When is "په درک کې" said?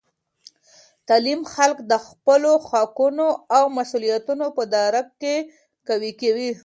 4.57-5.35